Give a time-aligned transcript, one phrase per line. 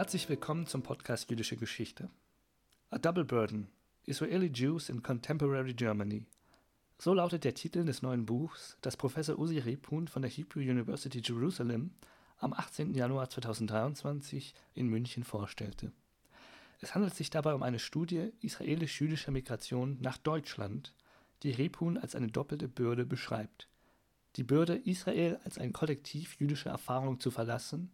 [0.00, 2.08] Herzlich willkommen zum Podcast Jüdische Geschichte.
[2.88, 3.68] A Double Burden:
[4.06, 6.24] Israeli Jews in Contemporary Germany.
[6.96, 11.20] So lautet der Titel des neuen Buchs, das Professor Uzi Repun von der Hebrew University
[11.22, 11.90] Jerusalem
[12.38, 12.94] am 18.
[12.94, 15.92] Januar 2023 in München vorstellte.
[16.80, 20.94] Es handelt sich dabei um eine Studie israelisch-jüdischer Migration nach Deutschland,
[21.42, 23.68] die Repun als eine doppelte Bürde beschreibt.
[24.36, 27.92] Die Bürde, Israel als ein Kollektiv jüdischer Erfahrung zu verlassen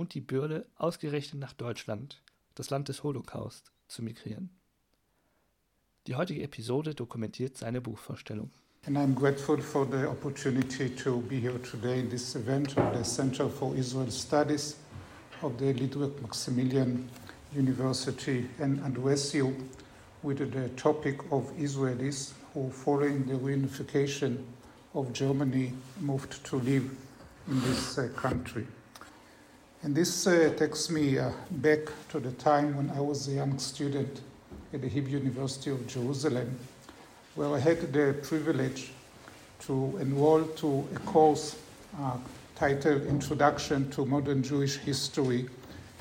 [0.00, 2.22] und die Bürde, ausgerechnet nach Deutschland,
[2.54, 4.50] das Land des Holocaust, zu migrieren.
[6.06, 8.50] Die heutige Episode dokumentiert seine Buchvorstellung.
[8.86, 13.04] And I'm grateful for the opportunity to be here today in this event of the
[13.04, 14.78] Center for Israel Studies
[15.42, 17.10] of the Ludwig Maximilian
[17.54, 18.80] University and
[19.34, 19.54] you
[20.22, 24.38] with the topic of Israelis who, following the reunification
[24.94, 26.90] of Germany, moved to live
[27.48, 28.66] in this uh, country.
[29.82, 31.78] And this uh, takes me uh, back
[32.10, 34.20] to the time when I was a young student
[34.74, 36.54] at the Hebrew University of Jerusalem
[37.34, 38.92] where I had the privilege
[39.60, 41.56] to enroll to a course
[41.98, 42.18] uh,
[42.56, 45.48] titled Introduction to Modern Jewish History,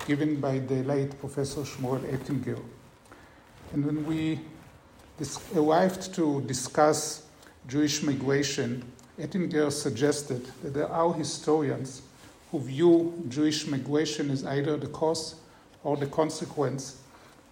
[0.05, 2.59] given by the late Professor Shmuel Ettinger.
[3.71, 4.41] And when we
[5.17, 7.23] dis- arrived to discuss
[7.69, 8.83] Jewish migration,
[9.17, 12.01] Ettinger suggested that there are historians
[12.51, 15.35] who view Jewish migration as either the cause
[15.83, 17.01] or the consequence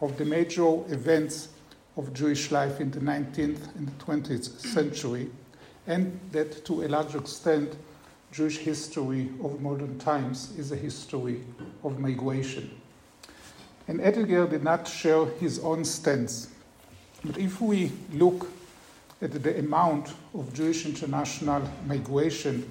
[0.01, 1.49] of the major events
[1.95, 5.29] of Jewish life in the 19th and the 20th century,
[5.87, 7.75] and that to a large extent,
[8.31, 11.41] Jewish history of modern times is a history
[11.83, 12.69] of migration.
[13.87, 16.49] And Ettinger did not share his own stance.
[17.23, 18.47] But if we look
[19.21, 22.69] at the amount of Jewish international migration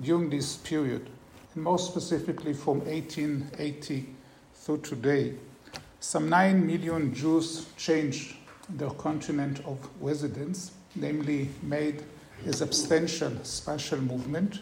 [0.00, 1.08] during this period,
[1.62, 4.06] more specifically from 1880
[4.54, 5.34] through today,
[6.00, 8.36] some 9 million Jews changed
[8.68, 12.02] their continent of residence, namely made
[12.46, 14.60] a substantial spatial movement.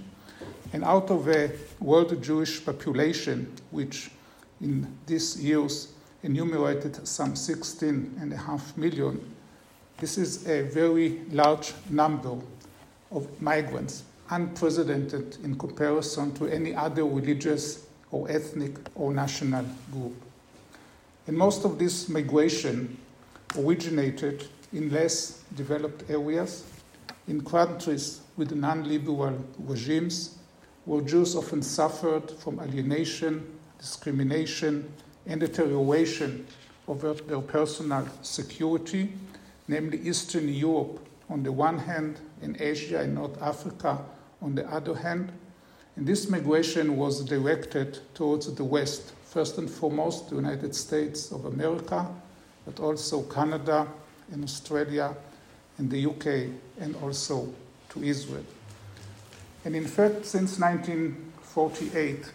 [0.72, 4.10] And out of a world Jewish population, which
[4.60, 5.88] in these years
[6.22, 9.20] enumerated some 16 and a half million,
[9.98, 12.36] this is a very large number
[13.10, 20.14] of migrants, unprecedented in comparison to any other religious or ethnic or national group.
[21.26, 22.96] And most of this migration
[23.58, 26.64] originated in less developed areas,
[27.28, 30.38] in countries with non liberal regimes,
[30.84, 34.92] where Jews often suffered from alienation, discrimination,
[35.26, 36.46] and deterioration
[36.86, 39.12] of their personal security,
[39.66, 43.98] namely Eastern Europe on the one hand, and Asia and North Africa
[44.46, 45.32] on the other hand.
[45.96, 51.46] And this migration was directed towards the West, first and foremost, the United States of
[51.46, 52.06] America,
[52.64, 53.88] but also Canada
[54.30, 55.16] and Australia
[55.78, 56.48] and the UK
[56.78, 57.52] and also
[57.88, 58.44] to Israel.
[59.64, 62.32] And in fact, since 1948,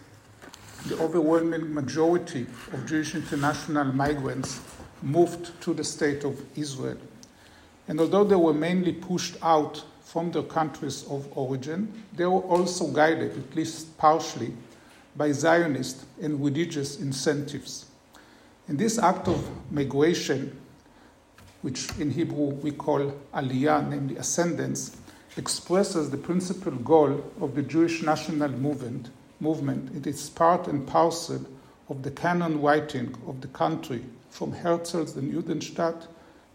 [0.88, 2.42] the overwhelming majority
[2.72, 4.60] of Jewish international migrants
[5.00, 6.98] moved to the state of Israel.
[7.88, 12.86] And although they were mainly pushed out from their countries of origin, they were also
[12.88, 14.52] guided, at least partially,
[15.16, 17.86] by Zionist and religious incentives.
[18.68, 19.42] And this act of
[19.72, 20.54] migration,
[21.62, 24.98] which in Hebrew we call aliyah, namely ascendance,
[25.38, 29.08] expresses the principal goal of the Jewish national movement.
[29.40, 29.96] Movement.
[29.96, 31.40] It is part and parcel
[31.88, 36.06] of the canon writing of the country, from Herzl's The Judenstaat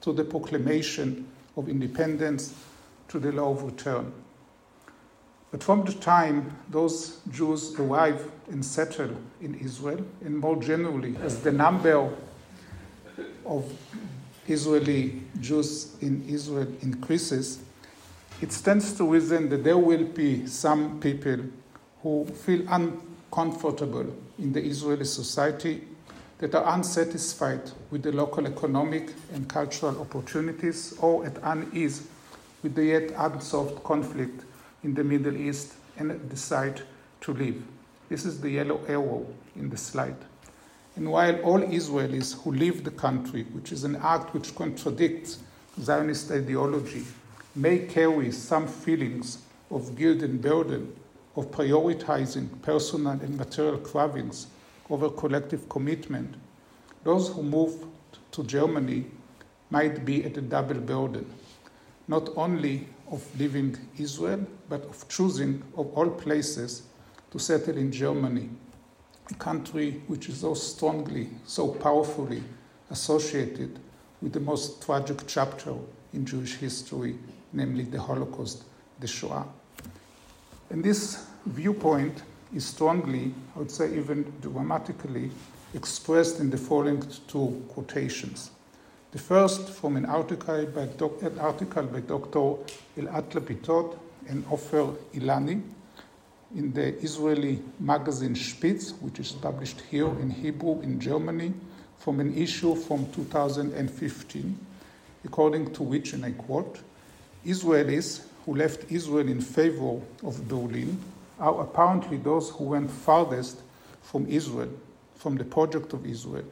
[0.01, 2.53] to the proclamation of independence
[3.09, 4.11] to the law of return.
[5.51, 11.41] But from the time those Jews arrive and settle in Israel, and more generally, as
[11.41, 12.11] the number
[13.45, 13.73] of
[14.47, 17.59] Israeli Jews in Israel increases,
[18.41, 21.39] it stands to reason that there will be some people
[22.03, 24.05] who feel uncomfortable
[24.37, 25.87] in the Israeli society,
[26.39, 32.07] that are unsatisfied with the local economic and cultural opportunities, or at unease
[32.67, 34.43] with the yet unsolved conflict
[34.83, 36.81] in the Middle East and decide
[37.21, 37.63] to leave.
[38.09, 39.25] This is the yellow arrow
[39.55, 40.17] in the slide.
[40.97, 45.39] And while all Israelis who leave the country, which is an act which contradicts
[45.79, 47.05] Zionist ideology,
[47.55, 49.37] may carry some feelings
[49.71, 50.93] of guilt and burden,
[51.37, 54.47] of prioritizing personal and material cravings
[54.89, 56.35] over collective commitment,
[57.05, 57.85] those who move
[58.31, 59.05] to Germany
[59.69, 61.25] might be at a double burden,
[62.07, 66.83] not only of leaving Israel, but of choosing, of all places,
[67.31, 68.49] to settle in Germany.
[69.29, 72.43] a country which is so strongly, so powerfully
[72.91, 73.79] associated
[74.21, 75.73] with the most tragic chapter
[76.13, 77.17] in Jewish history,
[77.53, 78.63] namely the Holocaust,
[78.99, 79.45] the Shoah.
[80.69, 85.29] And this viewpoint is strongly, I would say even dramatically,
[85.73, 88.51] expressed in the following two quotations.
[89.11, 92.57] The first from an article by, doc, an article by Dr.
[92.97, 95.61] Elad Lapidot and Ofri Ilani
[96.53, 101.53] in the Israeli magazine Spitz, which is published here in Hebrew in Germany,
[101.97, 104.59] from an issue from 2015,
[105.23, 106.79] according to which, and I quote,
[107.45, 110.99] Israelis who left Israel in favor of Berlin
[111.39, 113.61] are apparently those who went farthest
[114.01, 114.69] from Israel,
[115.15, 116.43] from the project of Israel,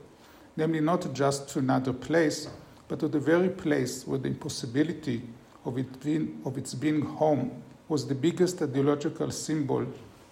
[0.57, 2.47] namely not just to another place,
[2.87, 5.21] but to the very place where the impossibility
[5.65, 9.85] of, it being, of its being home was the biggest ideological symbol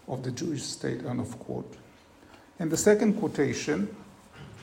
[0.08, 1.76] of the Jewish state, end of quote.
[2.60, 3.96] And the second quotation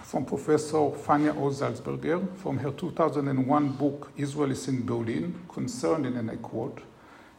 [0.03, 6.81] from Professor Fania Oz-Salzberger from her 2001 book, Israelis in Berlin, concerning, and I quote,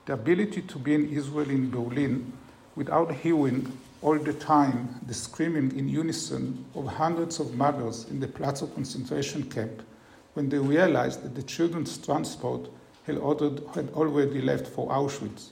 [0.06, 2.34] the ability to be in Israel in Berlin
[2.76, 8.28] without hearing all the time the screaming in unison of hundreds of mothers in the
[8.28, 9.84] Plaszow concentration camp
[10.34, 12.70] when they realized that the children's transport
[13.06, 15.50] had, ordered, had already left for Auschwitz,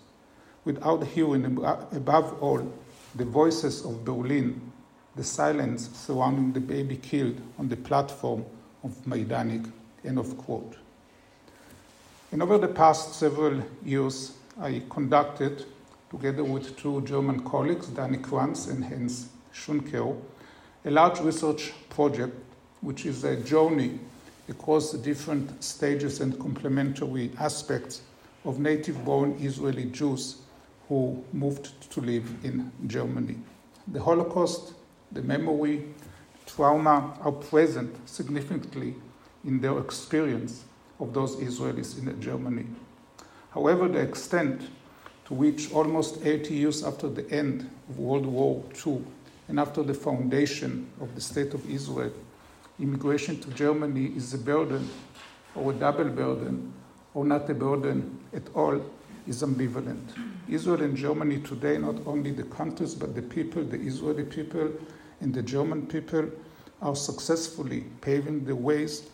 [0.65, 2.71] without hearing above all
[3.15, 4.71] the voices of Berlin,
[5.15, 8.45] the silence surrounding the baby killed on the platform
[8.83, 9.69] of Majdanek,
[10.05, 10.75] end of quote.
[12.31, 15.65] And over the past several years, I conducted
[16.09, 20.19] together with two German colleagues, Dani Kranz and Heinz Sünker,
[20.85, 22.35] a large research project
[22.81, 23.99] which is a journey
[24.47, 28.01] across the different stages and complementary aspects
[28.45, 30.37] of native born Israeli Jews
[30.87, 33.37] who moved to live in Germany.
[33.87, 34.73] The Holocaust,
[35.11, 35.85] the memory,
[36.47, 38.95] trauma are present significantly
[39.45, 40.63] in their experience
[40.99, 42.65] of those Israelis in Germany.
[43.51, 44.61] However, the extent
[45.29, 49.03] to which almost 80 years after the end of World War II
[49.47, 52.11] and after the foundation of the State of Israel,
[52.79, 54.89] immigration to Germany is a burden
[55.53, 56.73] or a double burden
[57.13, 58.81] or not a burden at all
[59.27, 60.01] is ambivalent.
[60.47, 64.71] Israel and Germany today, not only the countries, but the people, the Israeli people
[65.21, 66.27] and the German people,
[66.81, 69.09] are successfully paving the ways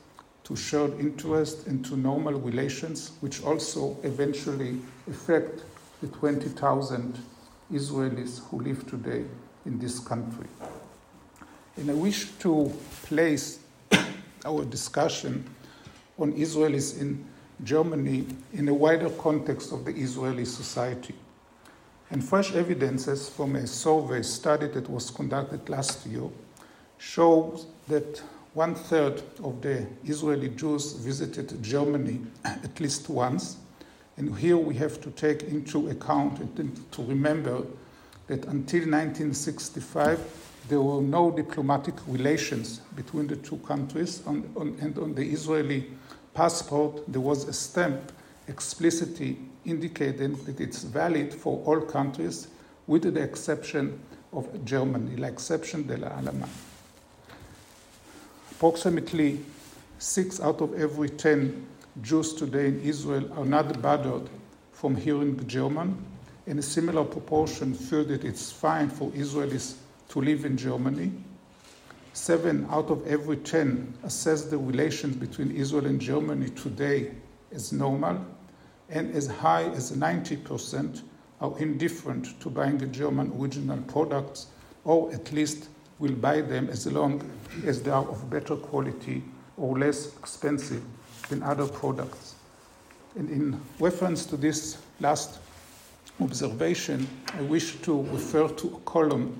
[0.45, 4.77] to shared interest and to normal relations, which also eventually
[5.09, 5.63] affect
[6.05, 7.17] the 20,000
[7.73, 9.25] Israelis who live today
[9.65, 10.45] in this country.
[11.77, 12.71] And I wish to
[13.05, 13.59] place
[14.45, 15.49] our discussion
[16.19, 17.25] on Israelis in
[17.63, 21.15] Germany in a wider context of the Israeli society.
[22.11, 26.29] And fresh evidences from a survey study that was conducted last year
[26.99, 28.21] shows that
[28.53, 33.57] one third of the Israeli Jews visited Germany at least once,
[34.17, 37.65] and here we have to take into account and to remember
[38.27, 40.19] that until 1965,
[40.69, 44.23] there were no diplomatic relations between the two countries.
[44.25, 45.91] On, on, and on the Israeli
[46.33, 48.11] passport, there was a stamp
[48.47, 52.47] explicitly indicating that it's valid for all countries,
[52.87, 53.99] with the exception
[54.31, 56.49] of Germany, la exception de la Allemagne.
[58.51, 59.39] Approximately
[59.99, 61.65] six out of every 10
[62.01, 64.29] Jews today in Israel are not bothered
[64.73, 65.97] from hearing German,
[66.45, 69.75] and a similar proportion feel that it's fine for Israelis
[70.09, 71.13] to live in Germany.
[72.11, 77.11] Seven out of every 10 assess the relations between Israel and Germany today
[77.53, 78.25] as normal,
[78.89, 81.01] and as high as 90%
[81.39, 84.47] are indifferent to buying German original products,
[84.83, 87.21] or at least will buy them as long
[87.65, 89.23] as they are of better quality
[89.55, 90.83] or less expensive
[91.29, 92.35] than other products.
[93.15, 95.39] And in reference to this last
[96.19, 99.39] observation, I wish to refer to a column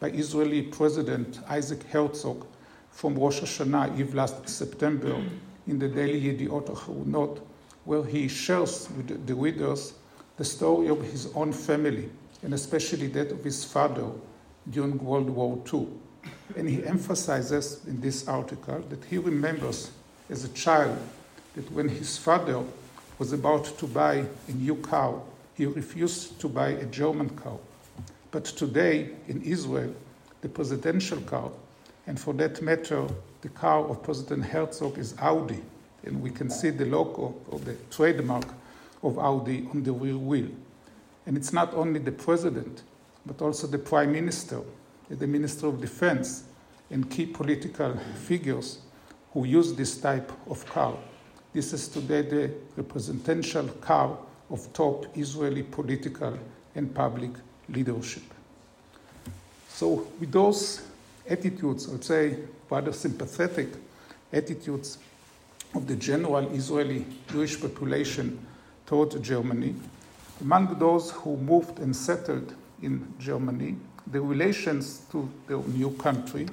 [0.00, 2.46] by Israeli President Isaac Herzog
[2.90, 5.22] from Rosh Hashanah Eve last September
[5.66, 7.40] in the Daily Yediot Ahronot,
[7.84, 9.94] where he shares with the readers
[10.36, 12.10] the story of his own family,
[12.42, 14.06] and especially that of his father
[14.70, 15.88] during World War II.
[16.56, 19.90] And he emphasizes in this article that he remembers
[20.28, 20.98] as a child
[21.56, 22.62] that when his father
[23.18, 25.20] was about to buy a new car,
[25.54, 27.58] he refused to buy a German car.
[28.30, 29.94] But today in Israel,
[30.42, 31.50] the presidential car,
[32.06, 33.08] and for that matter,
[33.40, 35.62] the car of President Herzog is Audi,
[36.04, 38.46] and we can see the logo or the trademark
[39.02, 40.50] of Audi on the rear wheel.
[41.24, 42.82] And it's not only the president,
[43.24, 44.60] but also the prime minister,
[45.08, 46.44] the Minister of Defense
[46.90, 47.96] and key political
[48.26, 48.78] figures
[49.32, 50.96] who use this type of car.
[51.56, 54.18] This is today the representational car
[54.50, 56.38] of top Israeli political
[56.74, 57.30] and public
[57.70, 58.24] leadership.
[59.70, 60.82] So, with those
[61.26, 62.36] attitudes, I would say
[62.68, 63.68] rather sympathetic
[64.30, 64.98] attitudes
[65.74, 68.38] of the general Israeli Jewish population
[68.84, 69.74] toward Germany,
[70.42, 73.76] among those who moved and settled in Germany,
[74.08, 76.48] the relations to their new country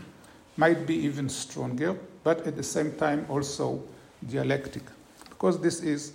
[0.55, 1.93] might be even stronger,
[2.23, 3.83] but at the same time also
[4.29, 4.83] dialectic,
[5.43, 6.13] because this is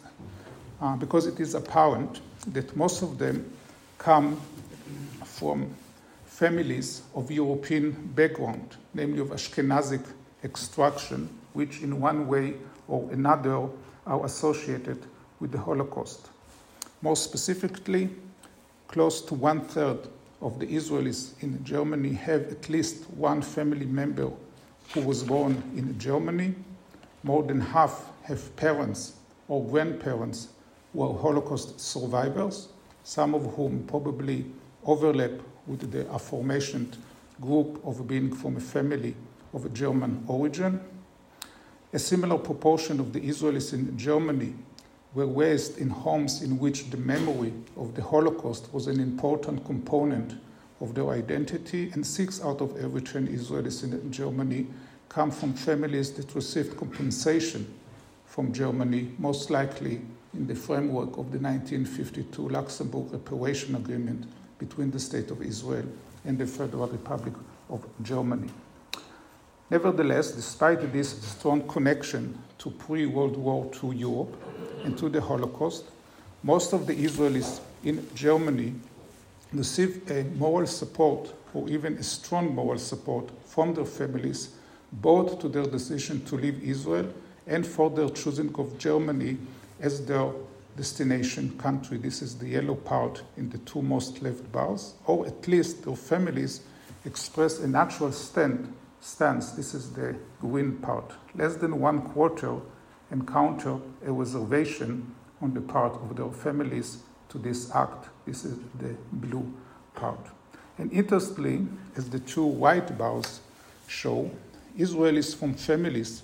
[0.81, 2.23] uh, because it is apparent
[2.55, 3.45] that most of them
[3.99, 4.41] come
[5.23, 5.69] from
[6.25, 10.03] families of European background, namely of Ashkenazic
[10.45, 12.55] extraction, which in one way
[12.87, 13.69] or another
[14.07, 15.05] are associated
[15.41, 16.31] with the Holocaust.
[17.03, 18.09] More specifically,
[18.87, 20.09] close to one third
[20.41, 24.31] of the Israelis in Germany have at least one family member
[24.95, 26.55] who was born in Germany.
[27.23, 29.18] More than half have parents
[29.49, 30.49] or grandparents
[30.95, 32.69] were Holocaust survivors,
[33.03, 34.47] some of whom probably
[34.85, 35.33] overlap
[35.67, 36.97] with the aforementioned
[37.41, 39.15] group of being from a family
[39.53, 40.81] of German origin.
[41.93, 44.55] A similar proportion of the Israelis in Germany
[45.15, 50.35] were raised in homes in which the memory of the Holocaust was an important component
[50.81, 54.67] of their identity, and six out of every 10 Israelis in Germany
[55.09, 57.78] come from families that received compensation
[58.29, 60.01] from Germany, most likely
[60.35, 64.27] in the framework of the 1952 Luxembourg Reparation Agreement
[64.59, 65.85] between the State of Israel
[66.25, 67.35] and the Federal Republic
[67.71, 68.51] of Germany.
[69.71, 74.37] Nevertheless, despite this strong connection to pre World War II Europe
[74.85, 75.85] and to the Holocaust,
[76.43, 78.75] most of the Israelis in Germany
[79.53, 84.51] receive a moral support or even a strong moral support from their families,
[84.93, 87.13] both to their decision to leave Israel
[87.49, 89.39] and for their choosing of Germany
[89.81, 90.31] as their
[90.77, 91.99] destination country.
[91.99, 95.97] This is the yellow part in the two most left bars, or at least their
[95.97, 96.61] families
[97.05, 101.13] express a natural stand stance, this is the green part.
[101.35, 102.57] Less than one quarter
[103.11, 108.09] encounter a reservation on the part of their families to this act.
[108.27, 109.53] This is the blue
[109.95, 110.19] part.
[110.79, 113.41] And interestingly, as the two white bars
[113.87, 114.31] show,
[114.77, 116.23] Israelis from families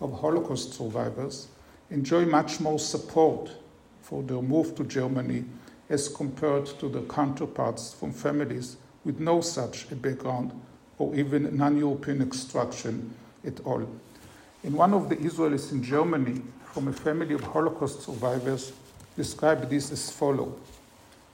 [0.00, 1.48] of Holocaust survivors
[1.90, 3.50] enjoy much more support
[4.02, 5.44] for their move to Germany
[5.88, 10.52] as compared to their counterparts from families with no such a background
[10.98, 13.14] or even non European extraction
[13.46, 13.86] at all.
[14.62, 18.72] And one of the Israelis in Germany from a family of Holocaust survivors
[19.16, 20.54] described this as follows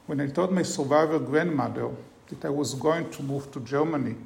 [0.07, 1.90] When I told my survivor grandmother
[2.29, 4.17] that I was going to move to Germany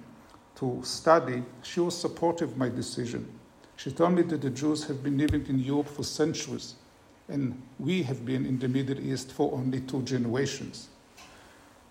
[0.56, 3.28] to study, she was supportive of my decision.
[3.76, 6.74] She told me that the Jews have been living in Europe for centuries,
[7.28, 10.88] and we have been in the Middle East for only two generations.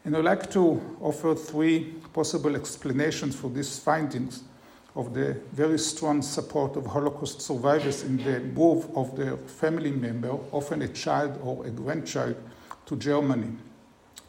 [0.06, 4.44] And I'd like to offer three possible explanations for these findings
[4.96, 10.32] of the very strong support of Holocaust survivors in the move of their family member,
[10.52, 12.36] often a child or a grandchild,
[12.86, 13.58] to Germany.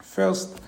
[0.01, 0.59] First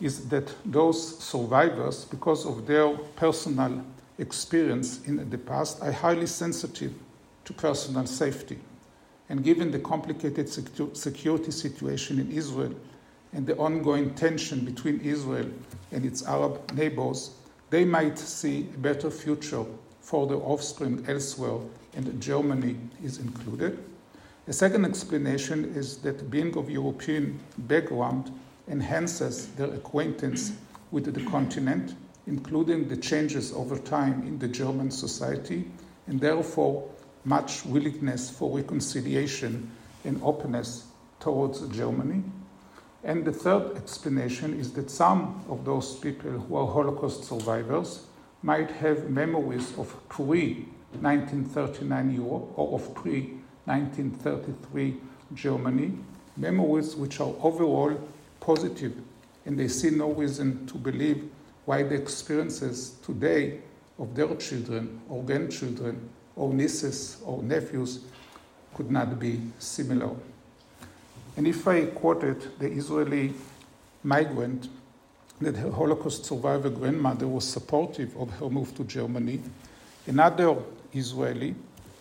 [0.00, 3.84] is that those survivors, because of their personal
[4.18, 6.92] experience in the past, are highly sensitive
[7.44, 8.58] to personal safety.
[9.28, 12.74] And given the complicated security situation in Israel,
[13.32, 15.50] and the ongoing tension between Israel
[15.92, 17.32] and its Arab neighbors,
[17.70, 19.64] they might see a better future
[20.00, 21.58] for their offspring elsewhere,
[21.94, 23.82] and Germany is included.
[24.48, 28.32] A second explanation is that being of European background
[28.68, 30.52] enhances their acquaintance
[30.92, 31.96] with the continent,
[32.26, 35.70] including the changes over time in the German society,
[36.06, 36.88] and therefore
[37.24, 39.70] much willingness for reconciliation
[40.04, 40.86] and openness
[41.20, 42.22] towards Germany.
[43.04, 48.06] And the third explanation is that some of those people who are Holocaust survivors
[48.42, 50.66] might have memories of pre
[51.00, 54.96] 1939 Europe or of pre 1933
[55.34, 55.92] Germany,
[56.36, 58.00] memories which are overall
[58.40, 58.94] positive,
[59.44, 61.28] and they see no reason to believe
[61.66, 63.60] why the experiences today
[63.98, 68.00] of their children or grandchildren or nieces or nephews
[68.74, 70.10] could not be similar.
[71.36, 73.34] And if I quoted the Israeli
[74.02, 74.68] migrant
[75.40, 79.40] that her Holocaust survivor grandmother was supportive of her move to Germany,
[80.06, 80.56] another
[80.94, 81.54] Israeli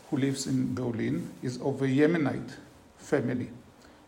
[0.10, 2.54] who lives in Berlin is of a Yemenite
[2.98, 3.50] family,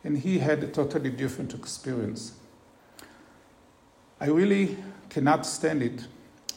[0.03, 2.33] and he had a totally different experience.
[4.19, 4.77] I really
[5.09, 6.05] cannot stand it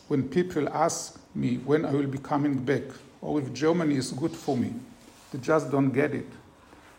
[0.08, 2.82] when people ask me when I will be coming back
[3.20, 4.74] or if Germany is good for me.
[5.32, 6.26] They just don't get it.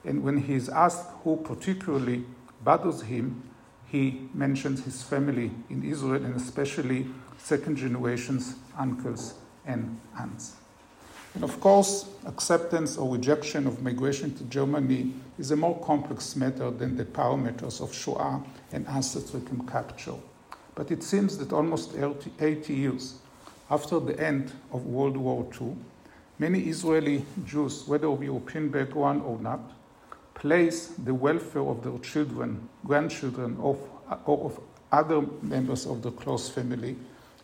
[0.05, 2.23] And when he is asked who particularly
[2.63, 3.43] bothers him,
[3.87, 9.33] he mentions his family in Israel and especially second generations, uncles
[9.65, 10.55] and aunts.
[11.33, 16.71] And of course, acceptance or rejection of migration to Germany is a more complex matter
[16.71, 20.15] than the parameters of Shoah and ancestral capture.
[20.75, 23.19] But it seems that almost 80 years
[23.69, 25.75] after the end of World War II,
[26.39, 29.59] many Israeli Jews, whether of European background or not,
[30.33, 33.77] place the welfare of their children, grandchildren, of,
[34.25, 34.59] or of
[34.91, 36.95] other members of the close family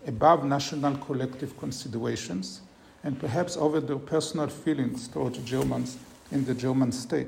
[0.06, 2.62] above national collective considerations
[3.04, 5.98] and perhaps over their personal feelings towards Germans
[6.32, 7.28] in the German state.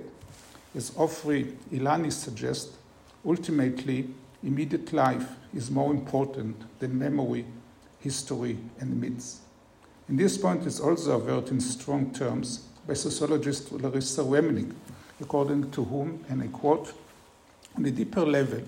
[0.76, 2.76] As Ofri Ilani suggests,
[3.26, 4.10] ultimately,
[4.44, 7.46] immediate life is more important than memory,
[8.00, 9.42] history, and myths.
[10.08, 14.74] And this point is also averted in strong terms by sociologist Larissa Remennick,
[15.22, 16.94] according to whom, and I quote,
[17.78, 18.62] on a deeper level,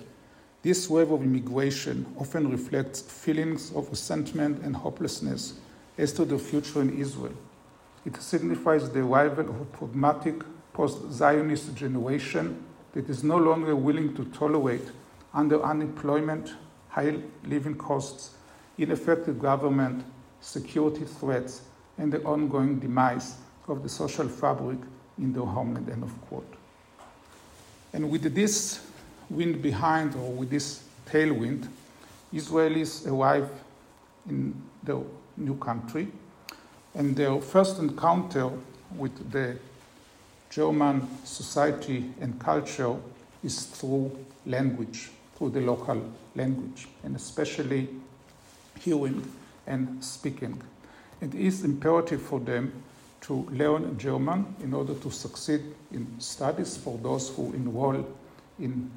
[0.61, 5.55] this wave of immigration often reflects feelings of resentment and hopelessness
[5.97, 7.33] as to the future in Israel.
[8.05, 12.63] It signifies the arrival of a pragmatic post Zionist generation
[12.93, 14.87] that is no longer willing to tolerate
[15.33, 16.53] under unemployment,
[16.89, 18.35] high living costs,
[18.77, 20.03] ineffective government,
[20.41, 21.61] security threats,
[21.97, 23.35] and the ongoing demise
[23.67, 24.79] of the social fabric
[25.17, 25.89] in their homeland.
[25.89, 26.53] End of quote.
[27.93, 28.85] And with this
[29.29, 31.67] wind behind, or with this tailwind,
[32.33, 33.49] Israelis arrive
[34.29, 35.03] in the
[35.37, 36.07] new country,
[36.95, 38.49] and their first encounter
[38.95, 39.57] with the
[40.49, 42.95] German society and culture
[43.43, 45.09] is through language,
[45.49, 46.01] the local
[46.35, 47.89] language, and especially
[48.79, 49.23] hearing
[49.67, 50.61] and speaking.
[51.21, 52.71] It is imperative for them
[53.21, 58.05] to learn German in order to succeed in studies for those who enroll
[58.59, 58.91] in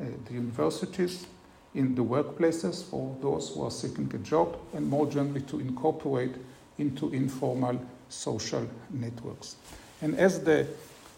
[0.00, 1.26] uh, the universities,
[1.74, 6.34] in the workplaces for those who are seeking a job, and more generally to incorporate
[6.78, 9.56] into informal social networks.
[10.02, 10.66] And as the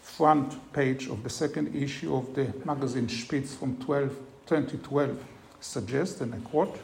[0.01, 4.15] front page of the second issue of the magazine Spitz from 12,
[4.47, 5.23] 2012
[5.59, 6.79] suggests, and I quote,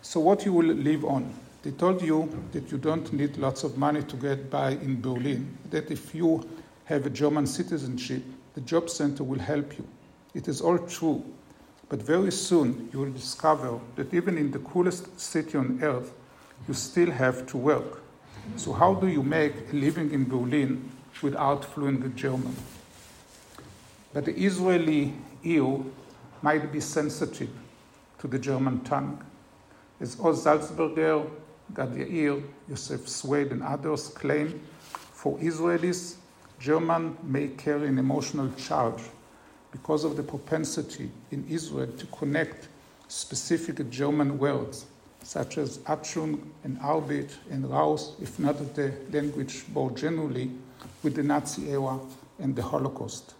[0.00, 1.34] so what you will live on?
[1.62, 5.56] They told you that you don't need lots of money to get by in Berlin,
[5.70, 6.48] that if you
[6.84, 8.22] have a German citizenship,
[8.54, 9.86] the job center will help you.
[10.34, 11.24] It is all true,
[11.88, 16.12] but very soon you will discover that even in the coolest city on earth,
[16.66, 18.02] you still have to work.
[18.56, 20.90] So, how do you make a living in Berlin
[21.22, 22.56] without fluent German?
[24.12, 25.78] But the Israeli ear
[26.42, 27.50] might be sensitive
[28.18, 29.24] to the German tongue.
[30.00, 31.28] As Oz Salzberger,
[31.74, 34.60] Gad Yair, Yosef Swade, and others claim,
[35.12, 36.16] for Israelis,
[36.58, 39.02] German may carry an emotional charge
[39.70, 42.68] because of the propensity in Israel to connect
[43.08, 44.86] specific German words
[45.24, 50.50] such as Achtung and Arbeit and Raus, if not the language more generally,
[51.02, 51.98] with the Nazi era
[52.38, 53.34] and the Holocaust.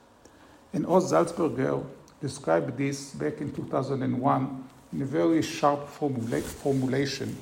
[0.73, 1.85] And Oz Salzberger
[2.23, 7.37] described this back in 2001 in a very sharp formula- formulation,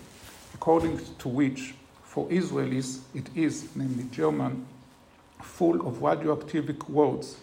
[0.55, 4.67] according to which, for Israelis, it is, namely German,
[5.41, 7.37] full of radioactive words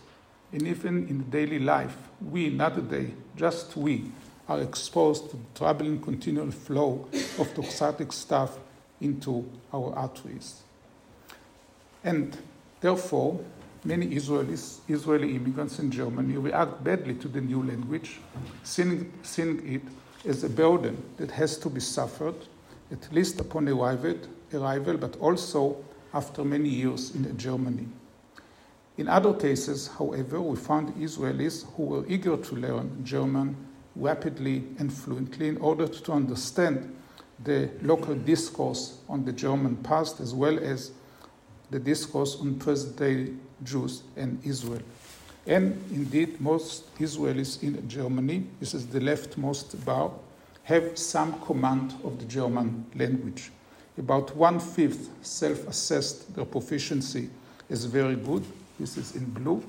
[0.52, 4.06] and even in daily life, we, not they, just we,
[4.48, 7.06] are exposed to the troubling continual flow
[7.38, 8.58] of toxic stuff
[9.02, 10.62] into our arteries.
[12.04, 12.38] And
[12.80, 13.42] therefore,
[13.88, 18.20] many Israelis, Israeli immigrants in Germany react badly to the new language,
[18.64, 19.82] seeing, seeing it
[20.28, 22.36] as a burden that has to be suffered,
[22.92, 24.18] at least upon arrival,
[24.54, 25.78] arrival but also
[26.14, 27.88] after many years in Germany.
[28.98, 33.56] In other cases, however, we found Israelis who were eager to learn German
[33.96, 36.94] rapidly and fluently in order to understand
[37.44, 40.92] the local discourse on the German past as well as
[41.70, 44.82] the discourse on present day Jews and Israel.
[45.46, 50.12] And indeed, most Israelis in Germany, this is the leftmost bar,
[50.64, 53.52] have some command of the German language.
[53.98, 57.30] About one fifth self assessed their proficiency
[57.70, 58.44] as very good,
[58.80, 59.64] this is in blue.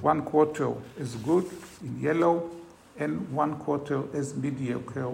[0.00, 1.50] One quarter is good
[1.82, 2.50] in yellow,
[2.96, 5.12] and one quarter is mediocre,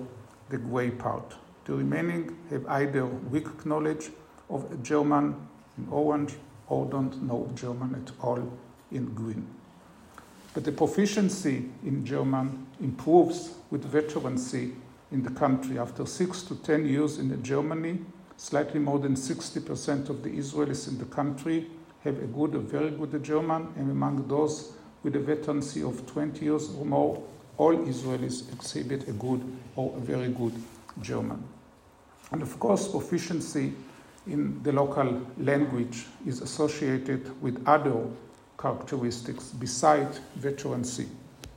[0.50, 1.34] the gray part.
[1.64, 4.10] The remaining have either weak knowledge
[4.50, 5.34] of German
[5.78, 6.34] in orange
[6.70, 8.40] or don't know German at all
[8.90, 9.46] in green.
[10.54, 14.72] But the proficiency in German improves with veterancy
[15.12, 15.78] in the country.
[15.78, 17.98] After six to ten years in Germany,
[18.36, 21.66] slightly more than 60% of the Israelis in the country
[22.04, 26.44] have a good, a very good German, and among those with a veterancy of 20
[26.44, 27.22] years or more,
[27.58, 29.42] all Israelis exhibit a good
[29.76, 30.54] or a very good
[31.02, 31.42] German.
[32.32, 33.74] And of course, proficiency
[34.26, 38.06] in the local language is associated with other
[38.58, 41.08] characteristics besides veterancy,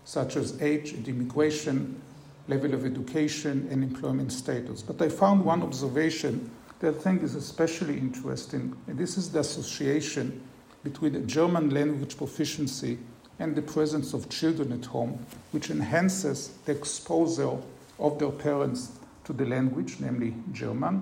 [0.06, 2.02] such as age and immigration,
[2.48, 4.82] level of education, and employment status.
[4.82, 6.50] But I found one observation
[6.80, 10.42] that I think is especially interesting, and this is the association
[10.84, 12.98] between the German language proficiency
[13.40, 17.58] and the presence of children at home, which enhances the exposure
[18.00, 18.92] of their parents
[19.24, 21.02] to the language, namely German,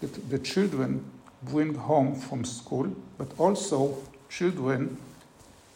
[0.00, 1.04] that the children
[1.42, 3.96] bring home from school, but also
[4.28, 4.98] children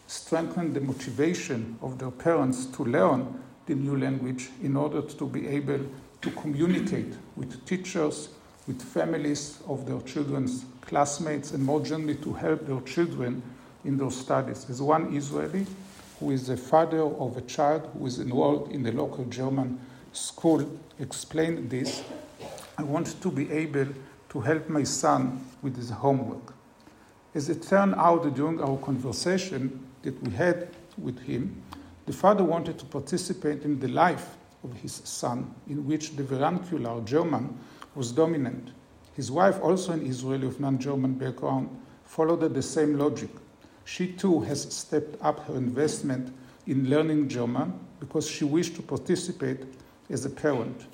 [0.07, 5.49] strengthen the motivation of their parents to learn the new language in order to be
[5.49, 5.81] able
[6.21, 8.29] to communicate with teachers,
[8.67, 13.43] with families of their children's classmates, and more generally to help their children
[13.85, 14.65] in their studies.
[14.65, 15.67] There's one Israeli
[16.21, 19.81] who is the father of a child who is enrolled in the local German
[20.13, 20.67] school,
[20.99, 22.03] explained this.
[22.79, 23.87] I want to be able
[24.35, 26.55] to help my son with his homework.
[27.37, 31.63] As it turned out during our conversation that we had with him,
[32.07, 37.01] the father wanted to participate in the life of his son, in which the vernacular
[37.03, 37.57] German
[37.95, 38.73] was dominant.
[39.15, 41.69] His wife, also an Israeli of non German background,
[42.05, 43.31] followed the same logic.
[43.85, 46.35] She too has stepped up her investment
[46.67, 49.61] in learning German because she wished to participate
[50.11, 50.87] as a parent.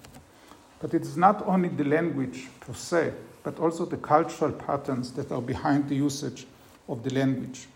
[0.79, 5.33] But it is not only the language per se, but also the cultural patterns that
[5.33, 6.47] are behind the usage
[6.89, 7.69] of the language.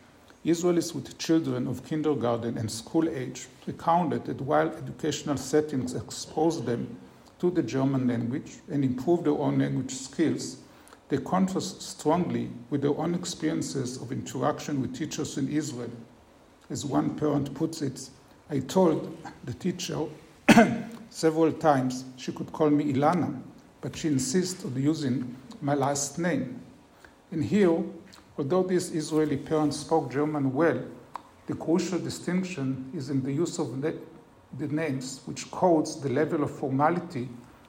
[0.44, 6.98] Israelis with children of kindergarten and school age recounted that while educational settings expose them
[7.38, 10.58] to the German language and improve their own language skills,
[11.08, 15.90] they contrast strongly with their own experiences of interaction with teachers in Israel.
[16.70, 18.08] As one parent puts it,
[18.50, 20.06] I told the teacher
[21.10, 23.40] several times she could call me Ilana,
[23.80, 26.60] but she insists on using my last name.
[27.30, 27.82] And here,
[28.38, 30.82] although these Israeli parents spoke German well,
[31.46, 33.94] the crucial distinction is in the use of the
[34.68, 37.28] names, which codes the level of formality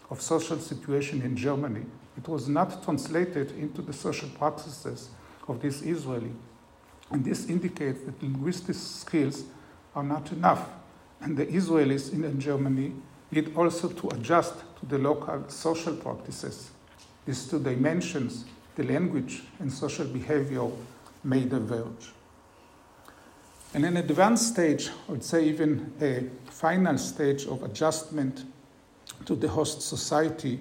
[0.09, 1.85] of social situation in Germany.
[2.17, 5.09] It was not translated into the social practices
[5.47, 6.31] of this Israeli.
[7.11, 9.43] And this indicates that linguistic skills
[9.95, 10.69] are not enough.
[11.21, 12.93] And the Israelis in Germany
[13.31, 16.71] need also to adjust to the local social practices.
[17.25, 20.67] These two dimensions, the language and social behavior,
[21.23, 22.11] may diverge.
[23.73, 28.45] And an advanced stage, I would say even a final stage of adjustment
[29.25, 30.59] to the host society,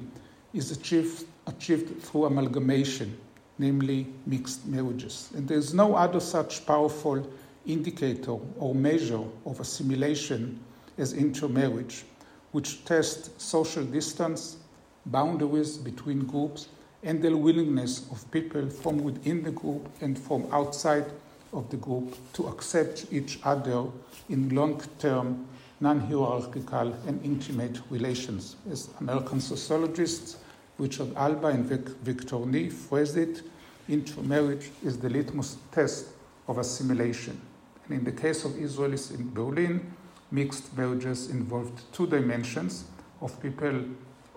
[0.52, 3.16] is achieved, achieved through amalgamation,
[3.58, 5.30] namely mixed marriages.
[5.36, 7.28] And there is no other such powerful
[7.66, 10.58] indicator or measure of assimilation
[10.98, 12.04] as intermarriage,
[12.52, 14.56] which tests social distance,
[15.06, 16.68] boundaries between groups,
[17.02, 21.04] and the willingness of people from within the group and from outside
[21.52, 23.84] of the group to accept each other
[24.28, 25.46] in long term,
[25.80, 28.56] non hierarchical, and intimate relations.
[28.70, 30.38] As American sociologists
[30.78, 33.42] Richard Alba and Vic, Victor Nee phrased it,
[33.88, 36.06] intermarriage is the litmus test
[36.48, 37.40] of assimilation.
[37.86, 39.92] And in the case of Israelis in Berlin,
[40.32, 42.84] mixed marriages involved two dimensions
[43.20, 43.84] of people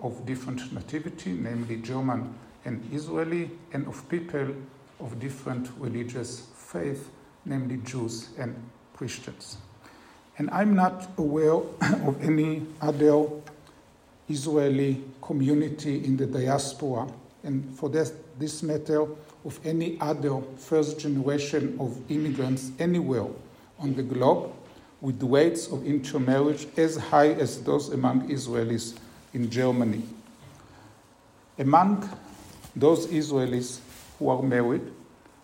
[0.00, 2.34] of different nativity, namely German
[2.64, 4.54] and Israeli, and of people
[5.00, 7.10] of different religious faith,
[7.44, 8.54] namely Jews and
[8.94, 9.58] Christians.
[10.38, 13.26] And I'm not aware of any other
[14.28, 17.08] Israeli community in the diaspora,
[17.44, 19.06] and for this, this matter,
[19.44, 23.26] of any other first generation of immigrants anywhere
[23.78, 24.52] on the globe,
[25.00, 28.98] with rates of intermarriage as high as those among Israelis
[29.34, 30.02] in Germany.
[31.58, 32.08] Among
[32.74, 33.80] those Israelis
[34.18, 34.92] who are married,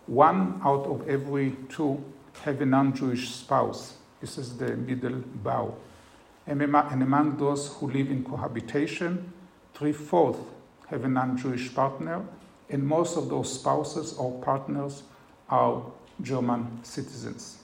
[0.07, 2.03] one out of every two
[2.43, 3.95] have a non Jewish spouse.
[4.21, 5.75] This is the middle bow.
[6.47, 9.33] And among those who live in cohabitation,
[9.73, 10.39] three fourths
[10.87, 12.23] have a non Jewish partner,
[12.69, 15.03] and most of those spouses or partners
[15.49, 15.83] are
[16.21, 17.57] German citizens.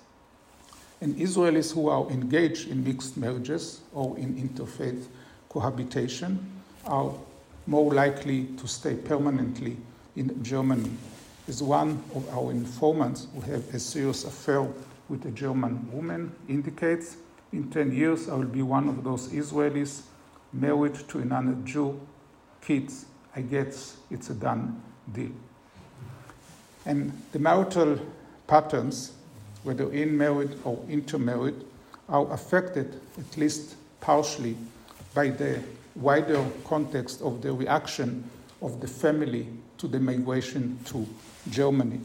[1.00, 5.06] And Israelis who are engaged in mixed marriages or in interfaith
[5.52, 6.40] cohabitation
[6.86, 7.12] are
[7.68, 9.76] more likely to stay permanently
[10.16, 10.92] in Germany.
[11.48, 14.66] As one of our informants who have a serious affair
[15.10, 17.18] with a German woman indicates,
[17.52, 20.04] in 10 years I will be one of those Israelis
[20.54, 22.00] married to a non-Jew,
[22.62, 25.32] kids, I guess it's a done deal.
[26.86, 28.00] And the marital
[28.48, 29.12] patterns,
[29.64, 31.56] whether in married or intermarried,
[32.08, 34.56] are affected, at least partially,
[35.14, 35.62] by the
[35.96, 38.24] wider context of the reaction
[38.62, 39.48] of the family
[39.78, 41.06] to the migration to
[41.50, 42.00] Germany.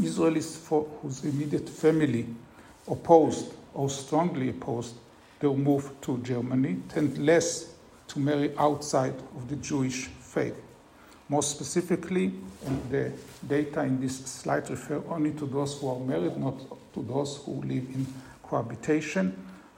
[0.00, 2.26] Israelis for, whose immediate family
[2.88, 4.94] opposed or strongly opposed
[5.40, 7.74] their move to Germany tend less
[8.08, 10.60] to marry outside of the Jewish faith.
[11.28, 12.32] More specifically,
[12.64, 13.12] and the
[13.46, 16.54] data in this slide refer only to those who are married, not
[16.94, 18.06] to those who live in
[18.42, 19.36] cohabitation.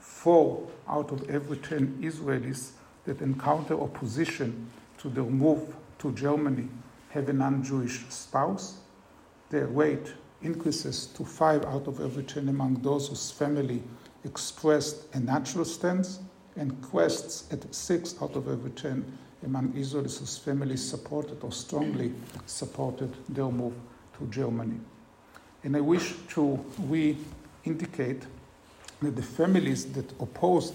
[0.09, 2.71] Four out of every 10 Israelis
[3.05, 6.67] that encounter opposition to their move to Germany
[7.11, 8.79] have a non Jewish spouse.
[9.49, 13.81] Their rate increases to five out of every 10 among those whose family
[14.25, 16.19] expressed a natural stance,
[16.57, 19.05] and quests at six out of every 10
[19.45, 22.11] among Israelis whose families supported or strongly
[22.45, 23.75] supported their move
[24.17, 24.79] to Germany.
[25.63, 27.15] And I wish to re
[27.63, 28.23] indicate
[29.01, 30.73] that the families that opposed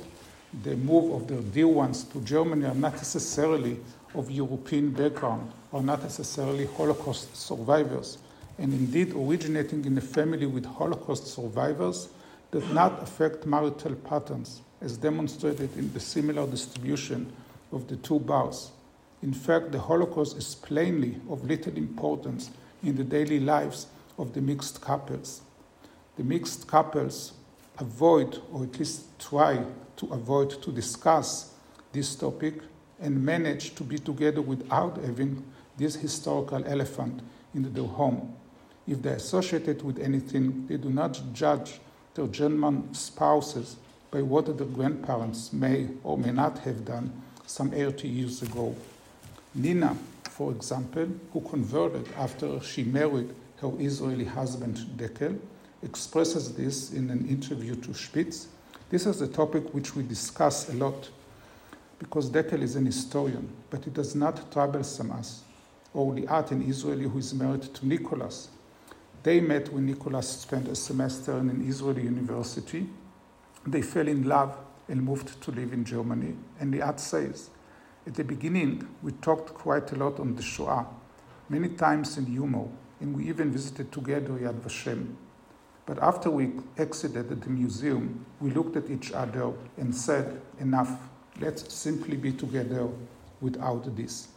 [0.63, 3.79] the move of their dear ones to Germany are not necessarily
[4.15, 8.19] of European background, or not necessarily Holocaust survivors.
[8.59, 12.09] And indeed, originating in a family with Holocaust survivors
[12.53, 17.33] does not affect marital patterns, as demonstrated in the similar distribution
[17.73, 18.71] of the two bars.
[19.23, 22.51] In fact, the Holocaust is plainly of little importance
[22.85, 25.41] in the daily lives of the mixed couples.
[26.17, 27.33] The mixed couples
[27.79, 29.65] avoid, or at least try
[29.97, 31.53] to avoid, to discuss
[31.93, 32.61] this topic
[33.01, 35.45] and manage to be together without having
[35.77, 37.21] this historical elephant
[37.55, 38.35] in their home.
[38.87, 41.81] If they're associated with anything, they do not judge
[42.15, 43.77] their German spouses
[44.11, 47.13] by what their grandparents may or may not have done
[47.47, 48.75] some 80 years ago.
[49.55, 49.97] Nina,
[50.31, 55.39] for example, who converted after she married her Israeli husband Dekel,
[55.85, 58.49] expresses this in an interview to Spitz.
[58.91, 61.11] This is a topic which we discuss a lot
[61.99, 65.43] because Dekel is an historian, but it does not troublesome us,
[65.93, 68.49] or Liat, Israeli who is married to Nicholas.
[69.23, 72.89] They met when Nicholas spent a semester in an Israeli university.
[73.67, 74.57] They fell in love
[74.89, 76.35] and moved to live in Germany.
[76.61, 77.51] And Liat says,
[78.07, 80.87] at the beginning, we talked quite a lot on the Shoah,
[81.49, 82.69] many times in humor,
[83.01, 85.15] and we even visited together Yad Vashem.
[85.87, 90.99] But after we exited the museum, we looked at each other and said, enough,
[91.41, 92.89] let's simply be together
[93.41, 94.29] without this.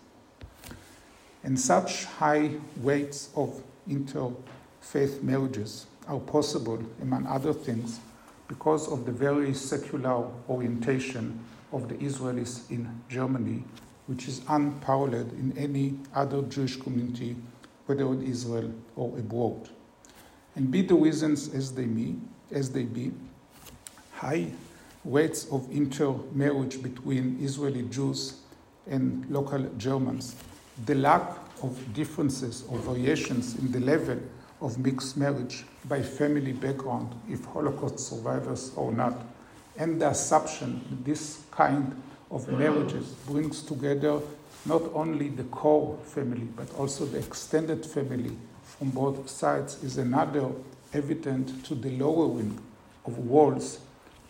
[1.43, 7.99] And such high weights of interfaith marriages are possible, among other things,
[8.47, 11.39] because of the very secular orientation
[11.71, 13.63] of the Israelis in Germany,
[14.07, 17.35] which is unparalleled in any other Jewish community,
[17.85, 19.69] whether in Israel or abroad.
[20.57, 22.15] And be the reasons as they be,
[22.51, 23.11] as they be,
[24.13, 24.47] high
[25.05, 28.39] rates of intermarriage between Israeli Jews
[28.87, 30.35] and local Germans,
[30.87, 34.19] the lack of differences or variations in the level
[34.59, 39.13] of mixed marriage by family background, if Holocaust survivors or not,
[39.77, 44.19] and the assumption that this kind of marriages brings together
[44.65, 48.35] not only the core family but also the extended family
[48.77, 50.51] from both sides is another
[50.93, 52.59] evident to the lowering
[53.05, 53.79] of walls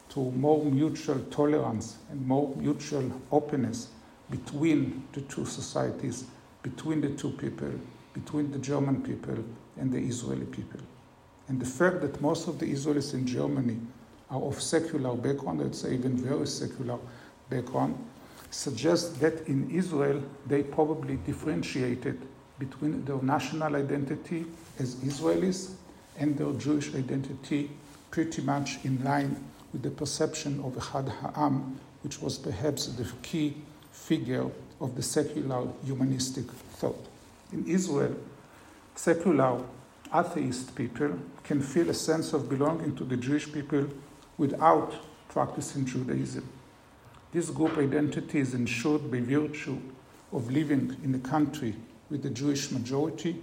[0.10, 3.90] to more mutual tolerance and more mutual openness
[4.32, 6.26] between the two societies,
[6.64, 7.72] between the two people,
[8.14, 9.44] between the German people
[9.78, 10.80] and the Israeli people.
[11.48, 13.80] And the fact that most of the Israelis in Germany
[14.30, 16.98] are of secular background, I'd say even very secular
[17.50, 17.98] background,
[18.50, 22.20] suggests that in Israel they probably differentiated
[22.60, 24.46] between their national identity
[24.80, 25.72] as Israelis
[26.20, 27.70] and their Jewish identity
[28.12, 29.44] pretty much in line
[29.74, 33.58] with the perception of Echad Ha'am, which was perhaps the key
[33.92, 37.06] figure of the secular humanistic thought.
[37.52, 38.16] In Israel,
[38.96, 39.62] secular
[40.14, 43.88] atheist people can feel a sense of belonging to the Jewish people
[44.38, 44.94] without
[45.30, 46.48] practicing Judaism.
[47.32, 49.80] This group identity is ensured by virtue
[50.32, 51.76] of living in a country
[52.10, 53.42] with a Jewish majority,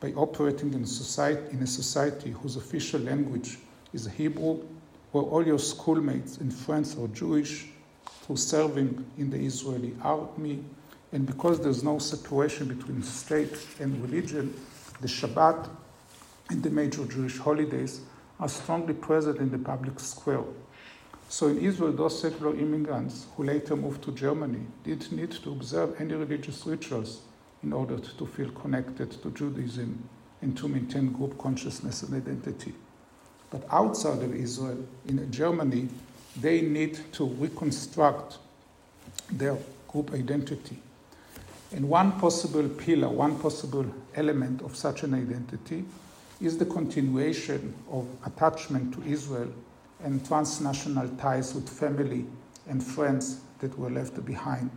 [0.00, 3.58] by operating in a society, in a society whose official language
[3.92, 4.62] is Hebrew,
[5.12, 7.66] where all your schoolmates and friends are Jewish,
[8.22, 10.62] through serving in the Israeli army,
[11.12, 14.52] and because there's no separation between state and religion,
[15.00, 15.68] the Shabbat
[16.50, 18.00] and the major Jewish holidays
[18.40, 20.44] are strongly present in the public square.
[21.28, 26.00] So in Israel, those secular immigrants who later moved to Germany didn't need to observe
[26.00, 27.22] any religious rituals
[27.62, 30.08] in order to feel connected to Judaism
[30.42, 32.74] and to maintain group consciousness and identity.
[33.50, 35.88] But outside of Israel, in Germany,
[36.40, 38.38] they need to reconstruct
[39.30, 39.56] their
[39.88, 40.78] group identity.
[41.72, 45.84] And one possible pillar, one possible element of such an identity
[46.40, 49.50] is the continuation of attachment to Israel
[50.04, 52.26] and transnational ties with family
[52.68, 54.70] and friends that were left behind.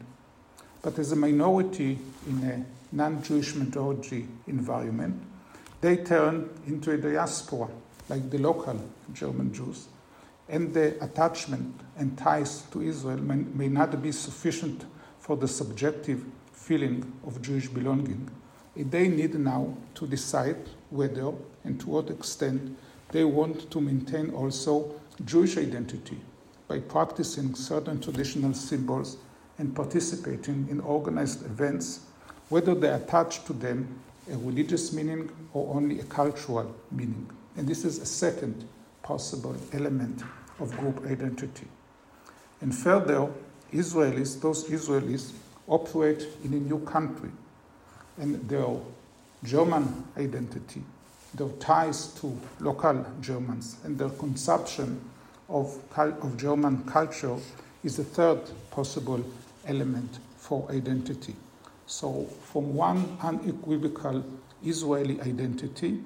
[0.82, 5.22] But as a minority in a non Jewish majority environment,
[5.82, 7.70] they turn into a diaspora,
[8.08, 8.80] like the local
[9.13, 9.88] German Jews,
[10.48, 14.86] and the attachment and ties to Israel may, may not be sufficient
[15.20, 18.30] for the subjective feeling of Jewish belonging.
[18.76, 22.78] They need now to decide whether and to what extent
[23.12, 24.94] they want to maintain also
[25.26, 26.20] Jewish identity
[26.68, 29.18] by practicing certain traditional symbols
[29.60, 32.00] and participating in organized events,
[32.48, 34.00] whether they attach to them
[34.32, 37.30] a religious meaning or only a cultural meaning.
[37.58, 38.67] And this is a second
[39.04, 40.24] possible element
[40.60, 41.67] of group identity.
[42.62, 43.30] And further,
[43.74, 45.34] Israelis, those Israelis,
[45.67, 47.30] operate in a new country,
[48.17, 48.78] and their
[49.43, 50.84] German identity,
[51.34, 55.00] their ties to local Germans, and their consumption
[55.48, 57.38] of, of German culture
[57.84, 58.41] is a third
[58.72, 59.24] possible
[59.69, 61.36] element for identity.
[61.86, 64.25] So, from one unequivocal
[64.63, 66.01] Israeli identity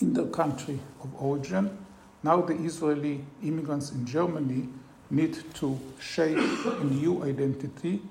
[0.00, 1.78] in their country of origin,
[2.22, 4.68] now the Israeli immigrants in Germany
[5.10, 8.02] need to shape a new identity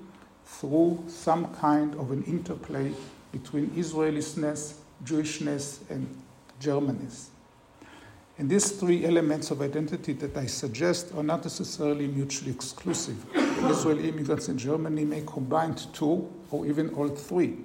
[0.44, 2.92] through some kind of an interplay
[3.32, 4.74] between Israelishness,
[5.04, 6.06] Jewishness, and
[6.60, 7.28] Germanness.
[8.36, 13.24] And these three elements of identity that I suggest are not necessarily mutually exclusive.
[13.34, 17.58] Israeli immigrants in Germany may combine two or even all three.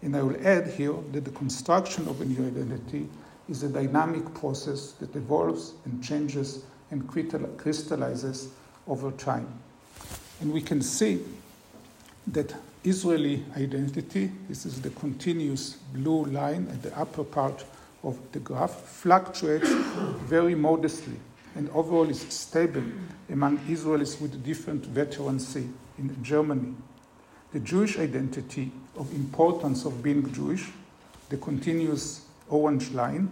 [0.00, 3.08] And I will add here that the construction of a new identity
[3.48, 8.48] is a dynamic process that evolves and changes and crystallizes
[8.86, 9.48] over time.
[10.40, 11.20] And we can see
[12.28, 12.54] that
[12.84, 17.64] Israeli identity, this is the continuous blue line at the upper part
[18.02, 19.70] of the graph fluctuates
[20.26, 21.18] very modestly
[21.54, 22.82] and overall is stable
[23.30, 26.74] among Israelis with different veterancy in Germany.
[27.52, 30.68] The Jewish identity of importance of being Jewish,
[31.28, 33.28] the continuous orange line,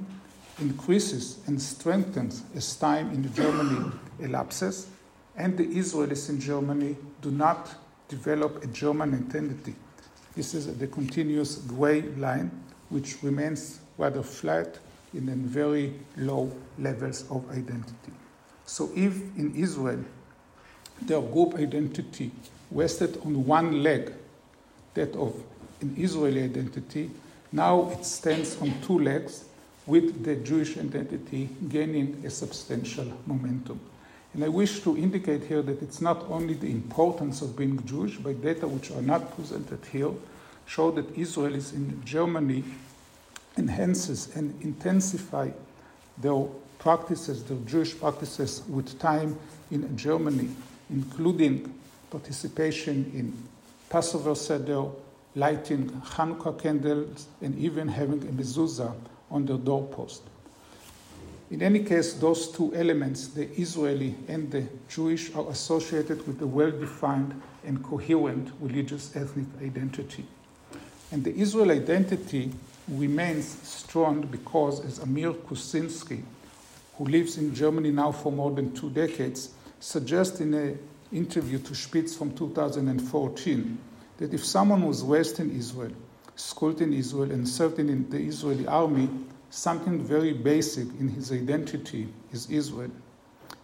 [0.60, 4.88] increases and strengthens as time in Germany elapses,
[5.36, 7.70] and the Israelis in Germany do not
[8.08, 9.74] develop a German identity.
[10.36, 12.50] This is the continuous gray line,
[12.90, 14.78] which remains rather flat
[15.12, 18.12] in very low levels of identity.
[18.64, 20.02] So if in Israel
[21.02, 22.30] their group identity
[22.70, 24.12] rested on one leg,
[24.94, 25.34] that of
[25.80, 27.10] an Israeli identity,
[27.52, 29.44] now it stands on two legs
[29.86, 33.80] with the Jewish identity gaining a substantial momentum.
[34.34, 38.16] And I wish to indicate here that it's not only the importance of being Jewish,
[38.16, 40.12] but data which are not presented here
[40.66, 42.62] show that Israelis in Germany
[43.60, 45.50] enhances and intensify
[46.18, 46.44] their
[46.78, 49.38] practices, their Jewish practices with time
[49.70, 50.48] in Germany,
[50.88, 51.72] including
[52.10, 53.32] participation in
[53.90, 54.86] Passover Seder,
[55.36, 58.94] lighting Hanukkah candles, and even having a mezuzah
[59.30, 60.22] on their doorpost.
[61.50, 66.46] In any case, those two elements, the Israeli and the Jewish, are associated with a
[66.46, 70.24] well defined and coherent religious ethnic identity.
[71.12, 72.52] And the Israel identity
[72.90, 76.22] remains strong because, as Amir Kuczynski,
[76.96, 80.78] who lives in Germany now for more than two decades, suggests in an
[81.12, 83.78] interview to Spitz from 2014
[84.18, 85.92] that if someone was raised in Israel,
[86.36, 89.08] schooled in Israel, and served in the Israeli army,
[89.50, 92.90] something very basic in his identity is Israel.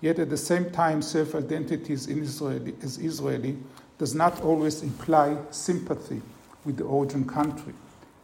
[0.00, 3.56] Yet at the same time, self identity as Israeli
[3.98, 6.20] does not always imply sympathy
[6.64, 7.72] with the origin country.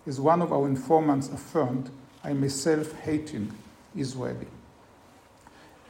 [0.07, 1.91] As one of our informants affirmed,
[2.25, 3.53] I'm a self hating
[3.97, 4.47] Israeli.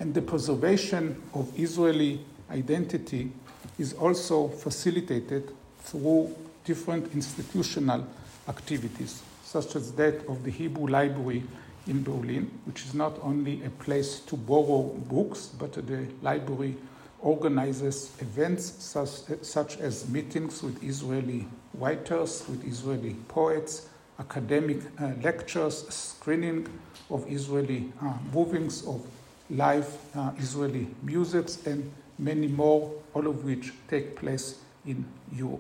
[0.01, 3.33] And the preservation of Israeli identity
[3.79, 6.35] is also facilitated through
[6.65, 8.07] different institutional
[8.49, 11.43] activities, such as that of the Hebrew Library
[11.87, 16.77] in Berlin, which is not only a place to borrow books, but the library
[17.21, 19.09] organizes events such,
[19.43, 23.89] such as meetings with Israeli writers, with Israeli poets,
[24.19, 26.67] academic uh, lectures, screening
[27.11, 29.07] of Israeli uh, movings, of
[29.51, 35.05] live uh, Israeli musics, and many more, all of which take place in,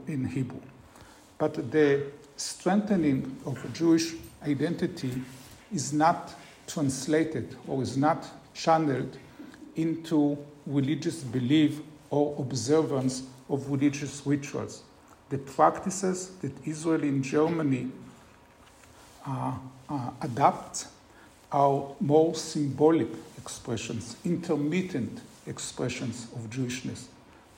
[0.07, 0.61] in Hebrew.
[1.39, 4.15] But the strengthening of Jewish
[4.47, 5.13] identity
[5.73, 6.35] is not
[6.67, 9.17] translated or is not channeled
[9.77, 11.81] into religious belief
[12.11, 14.83] or observance of religious rituals.
[15.31, 17.91] The practices that Israel in Germany
[20.20, 20.87] adapt
[21.51, 23.09] are more symbolic
[23.39, 27.07] expressions, intermittent expressions of Jewishness.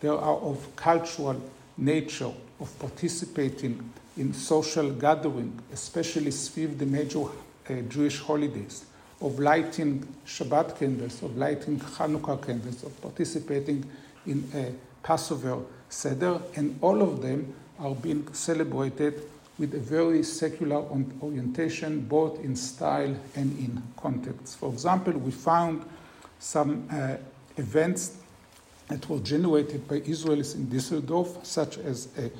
[0.01, 1.41] They are of cultural
[1.77, 8.85] nature, of participating in social gathering, especially with the major uh, Jewish holidays,
[9.21, 13.89] of lighting Shabbat candles, of lighting Hanukkah candles, of participating
[14.27, 14.73] in a
[15.05, 19.23] Passover Seder, and all of them are being celebrated
[19.59, 20.85] with a very secular
[21.23, 24.59] orientation, both in style and in context.
[24.59, 25.85] For example, we found
[26.39, 27.17] some uh,
[27.57, 28.19] events
[28.89, 32.31] that were generated by Israelis in Düsseldorf, such as a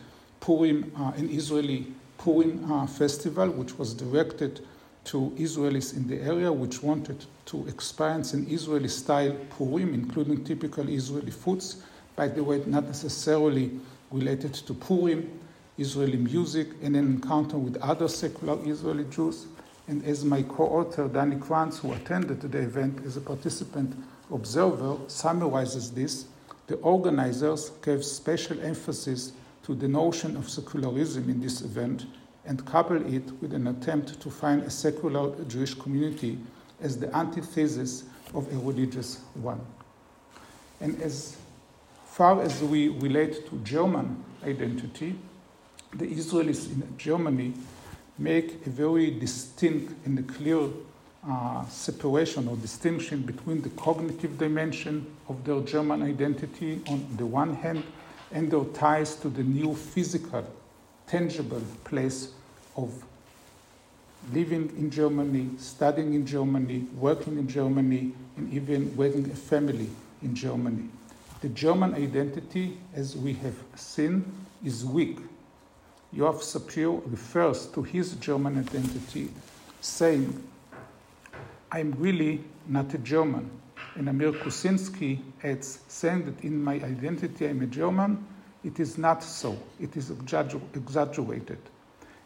[0.41, 1.87] Purim, uh, an Israeli
[2.19, 4.61] Purim uh, festival, which was directed
[5.05, 10.89] to Israelis in the area which wanted to experience an Israeli style Purim, including typical
[10.89, 11.83] Israeli foods.
[12.17, 13.71] By the way, not necessarily
[14.11, 15.41] related to Purim,
[15.79, 19.47] Israeli music, and an encounter with other secular Israeli Jews.
[19.89, 23.95] And as my co author, Dani Kranz, who attended the event as a participant
[24.33, 26.27] observer, summarizes this,
[26.67, 29.33] the organizers gave special emphasis
[29.65, 32.07] to the notion of secularism in this event
[32.47, 36.39] and coupled it with an attempt to find a secular Jewish community
[36.81, 38.05] as the antithesis
[38.35, 39.61] of a religious one.
[40.81, 41.37] And as
[42.07, 45.17] far as we relate to German identity,
[45.97, 47.55] the Israelis in Germany
[48.19, 50.69] make a very distinct and clear
[51.29, 57.55] uh, separation or distinction between the cognitive dimension of their German identity on the one
[57.55, 57.83] hand
[58.33, 60.45] and their ties to the new physical,
[61.07, 62.33] tangible place
[62.77, 62.93] of
[64.33, 69.89] living in Germany, studying in Germany, working in Germany, and even raising a family
[70.23, 70.89] in Germany.
[71.41, 74.25] The German identity, as we have seen,
[74.65, 75.19] is weak
[76.15, 79.31] Yoav Sapir refers to his German identity,
[79.81, 80.43] saying,
[81.73, 83.51] I'm really not a German.
[83.97, 88.25] And Amir Kuczynski adds, saying that in my identity I'm a German,
[88.63, 89.59] it is not so.
[89.81, 91.59] It is exaggerated.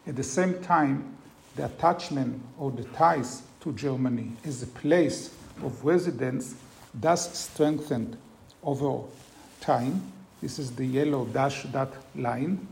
[0.05, 1.17] At the same time,
[1.55, 5.33] the attachment or the ties to Germany as a place
[5.63, 6.53] of residence
[6.99, 8.17] does strengthen
[8.63, 9.03] over
[9.61, 10.01] time.
[10.41, 12.67] This is the yellow dash dot line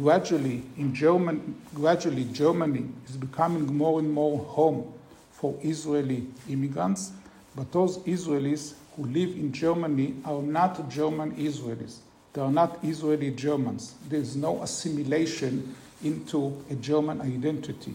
[0.00, 4.92] gradually in German, gradually Germany is becoming more and more home
[5.32, 7.12] for Israeli immigrants,
[7.54, 11.98] but those Israelis who live in Germany are not German Israelis.
[12.32, 13.94] They are not Israeli Germans.
[14.08, 17.94] There is no assimilation into a German identity.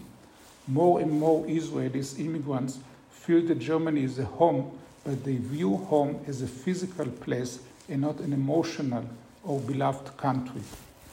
[0.66, 2.78] More and more Israelis, immigrants,
[3.10, 4.70] feel that Germany is a home,
[5.04, 9.04] but they view home as a physical place and not an emotional
[9.44, 10.62] or beloved country.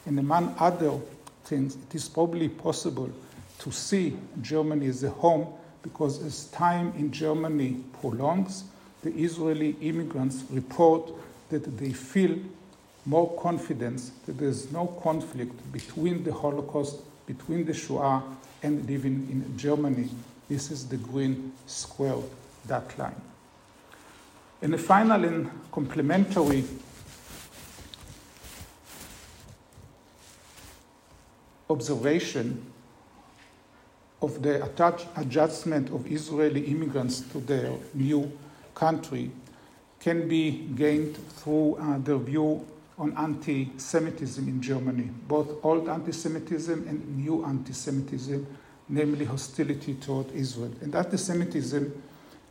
[0.07, 0.97] And among other
[1.43, 3.11] things, it is probably possible
[3.59, 5.47] to see Germany as a home
[5.83, 8.63] because as time in Germany prolongs,
[9.03, 11.11] the Israeli immigrants report
[11.49, 12.37] that they feel
[13.05, 18.23] more confidence that there's no conflict between the Holocaust, between the Shoah,
[18.63, 20.09] and living in Germany.
[20.49, 22.17] This is the green square
[22.67, 23.21] that line.
[24.61, 26.63] And a final and complementary
[31.69, 32.65] observation
[34.21, 34.63] of the
[35.15, 38.31] adjustment of Israeli immigrants to their new
[38.73, 39.31] country
[39.99, 42.65] can be gained through uh, their view
[42.97, 48.45] on anti Semitism in Germany, both old anti Semitism and new anti Semitism,
[48.89, 50.71] namely hostility toward Israel.
[50.81, 52.03] And anti Semitism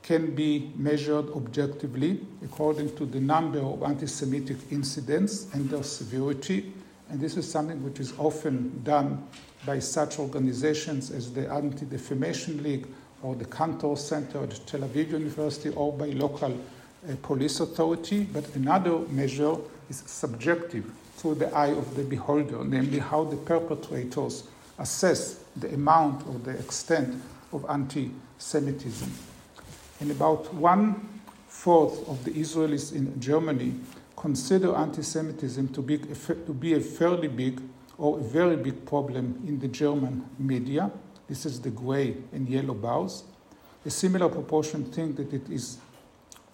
[0.03, 6.73] can be measured objectively according to the number of anti Semitic incidents and their severity
[7.09, 9.27] and this is something which is often done
[9.65, 12.87] by such organizations as the Anti Defamation League
[13.23, 18.25] or the Kantor Center at Tel Aviv University or by local uh, police authority.
[18.25, 19.57] But another measure
[19.89, 24.45] is subjective through the eye of the beholder, namely how the perpetrators
[24.79, 29.11] assess the amount or the extent of anti Semitism.
[30.01, 31.09] And about one
[31.49, 33.75] fourth of the Israelis in Germany
[34.17, 37.61] consider anti Semitism to be, to be a fairly big
[37.99, 40.91] or a very big problem in the German media.
[41.29, 43.25] This is the gray and yellow bars.
[43.85, 45.79] A similar proportion think that it is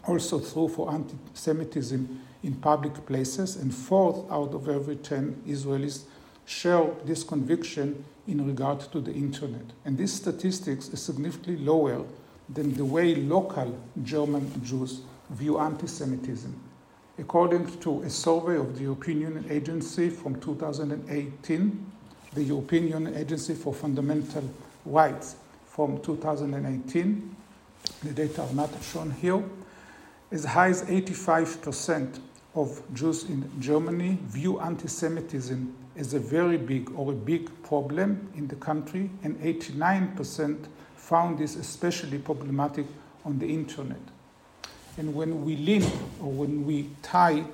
[0.07, 6.03] also true for anti Semitism in public places, and fourth out of every 10 Israelis
[6.45, 9.65] share this conviction in regard to the internet.
[9.85, 12.05] And these statistics is significantly lower
[12.49, 16.72] than the way local German Jews view anti Semitism.
[17.19, 21.93] According to a survey of the European Union Agency from 2018,
[22.33, 24.43] the European Union Agency for Fundamental
[24.87, 25.37] Rights
[25.67, 27.37] from 2018,
[28.03, 29.43] the data are not shown here,
[30.31, 32.19] as high as 85%
[32.55, 38.33] of Jews in Germany view anti Semitism as a very big or a big problem
[38.35, 40.65] in the country, and 89%
[40.97, 42.87] found this especially problematic
[43.27, 44.01] on the internet.
[44.99, 45.85] And when we link
[46.21, 47.45] or when we tie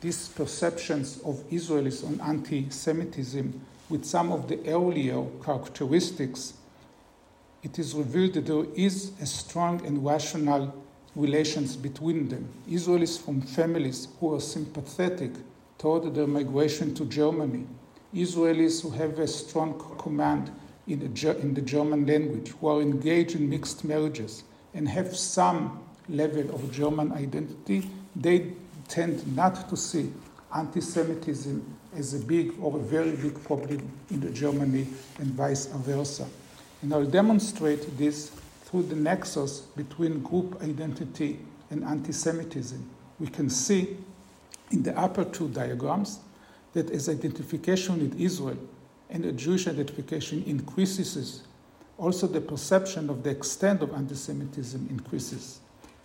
[0.00, 6.54] these perceptions of Israelis on anti Semitism with some of the earlier characteristics,
[7.62, 10.74] it is revealed that there is a strong and rational
[11.14, 12.48] relations between them.
[12.68, 15.32] Israelis from families who are sympathetic
[15.76, 17.66] toward their migration to Germany,
[18.14, 20.50] Israelis who have a strong command
[20.86, 25.80] in, in the German language, who are engaged in mixed marriages and have some
[26.10, 28.52] level of German identity, they
[28.88, 30.12] tend not to see
[30.54, 34.86] anti Semitism as a big or a very big problem in Germany
[35.18, 36.26] and vice versa.
[36.82, 38.30] And I'll demonstrate this
[38.64, 41.38] through the nexus between group identity
[41.70, 42.88] and anti Semitism.
[43.18, 43.96] We can see
[44.70, 46.20] in the upper two diagrams
[46.72, 48.58] that as identification with Israel
[49.08, 51.42] and a Jewish identification increases,
[51.98, 55.60] also the perception of the extent of anti Semitism increases.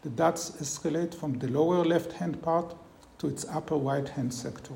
[0.05, 2.75] The dots escalate from the lower left hand part
[3.17, 4.75] to its upper right hand sector.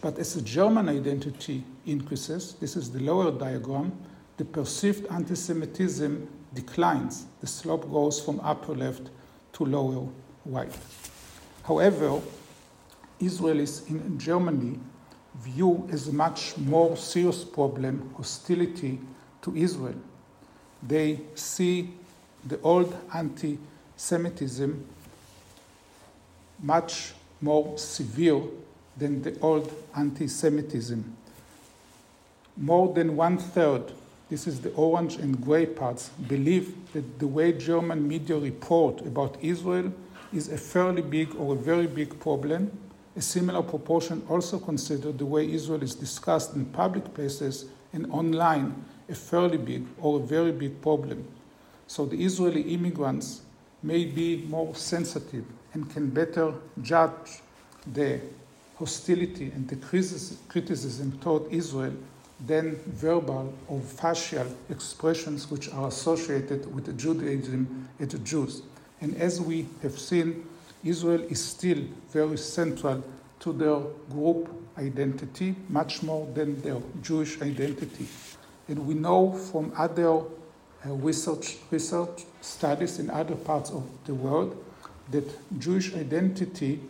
[0.00, 3.92] But as the German identity increases, this is the lower diagram,
[4.38, 7.26] the perceived anti Semitism declines.
[7.42, 9.10] The slope goes from upper left
[9.52, 10.08] to lower
[10.46, 10.74] right.
[11.64, 12.22] However,
[13.20, 14.80] Israelis in Germany
[15.40, 18.98] view as a much more serious problem hostility
[19.42, 20.00] to Israel.
[20.82, 21.92] They see
[22.46, 23.58] the old anti
[23.96, 24.86] Semitism
[26.62, 28.40] much more severe
[28.96, 31.16] than the old anti Semitism.
[32.56, 33.92] More than one third
[34.30, 39.36] this is the orange and gray parts, believe that the way German media report about
[39.42, 39.92] Israel
[40.32, 42.70] is a fairly big or a very big problem.
[43.16, 48.84] A similar proportion also consider the way Israel is discussed in public places and online
[49.08, 51.28] a fairly big or a very big problem.
[51.86, 53.42] So the Israeli immigrants
[53.84, 57.42] may be more sensitive and can better judge
[57.92, 58.18] the
[58.76, 61.92] hostility and the criticism toward Israel
[62.46, 68.62] than verbal or facial expressions which are associated with Judaism and the Jews.
[69.00, 70.46] And as we have seen,
[70.82, 73.04] Israel is still very central
[73.40, 73.80] to their
[74.10, 78.08] group identity, much more than their Jewish identity.
[78.68, 80.22] And we know from other
[80.92, 84.62] research, research studies in other parts of the world
[85.10, 85.24] that
[85.58, 86.80] Jewish identity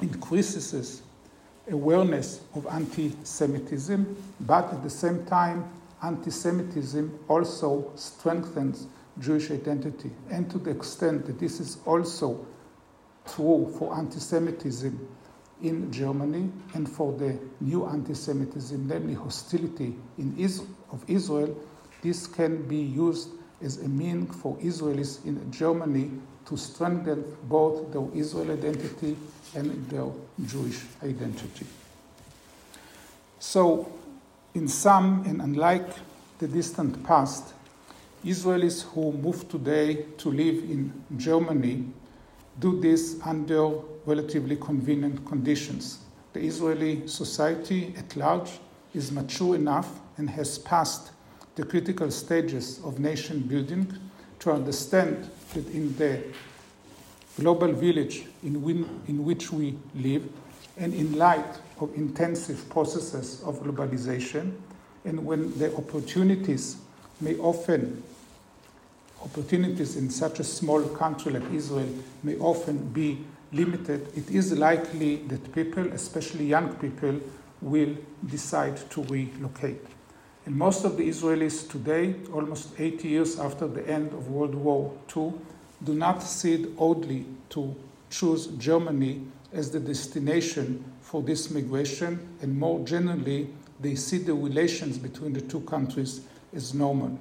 [0.00, 1.02] increases
[1.70, 5.64] awareness of anti Semitism, but at the same time,
[6.02, 8.86] anti Semitism also strengthens
[9.18, 10.10] Jewish identity.
[10.30, 12.46] And to the extent that this is also
[13.26, 15.08] true for anti Semitism
[15.62, 21.54] in Germany and for the new anti Semitism, namely hostility in Is- of Israel,
[22.02, 23.30] this can be used
[23.62, 26.10] as a means for Israelis in Germany
[26.46, 29.16] to strengthen both their Israel identity
[29.54, 30.06] and their
[30.46, 31.66] Jewish identity.
[33.38, 33.92] So,
[34.54, 35.88] in some, and unlike
[36.38, 37.54] the distant past,
[38.24, 41.86] Israelis who move today to live in Germany
[42.58, 43.70] do this under
[44.04, 46.00] relatively convenient conditions.
[46.32, 48.50] The Israeli society at large
[48.94, 51.12] is mature enough and has passed
[51.56, 53.92] the critical stages of nation building
[54.40, 56.22] to understand that in the
[57.38, 60.28] global village in, win, in which we live,
[60.76, 64.52] and in light of intensive processes of globalization,
[65.04, 66.76] and when the opportunities
[67.20, 68.02] may often
[69.22, 71.88] opportunities in such a small country like Israel
[72.22, 73.18] may often be
[73.52, 77.20] limited, it is likely that people, especially young people,
[77.60, 77.94] will
[78.26, 79.84] decide to relocate.
[80.46, 84.92] And most of the Israelis today, almost 80 years after the end of World War
[85.14, 85.34] II,
[85.84, 87.74] do not see it oddly to
[88.08, 93.48] choose Germany as the destination for this migration, and more generally,
[93.80, 96.20] they see the relations between the two countries
[96.54, 97.18] as normal.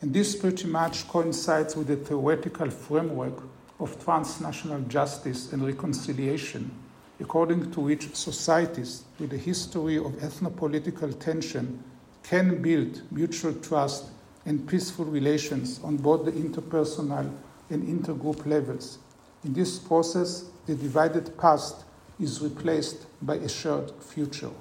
[0.00, 3.42] And this pretty much coincides with the theoretical framework
[3.78, 6.70] of transnational justice and reconciliation,
[7.18, 11.82] according to which societies with a history of ethnopolitical tension
[12.30, 14.04] can build mutual trust
[14.46, 17.28] and peaceful relations on both the interpersonal
[17.70, 18.98] and intergroup levels.
[19.44, 21.82] In this process, the divided past
[22.20, 24.52] is replaced by a shared future.